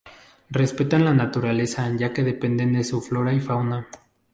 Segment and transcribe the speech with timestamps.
[0.49, 3.87] Respetan la naturaleza ya que dependen de su flora y fauna.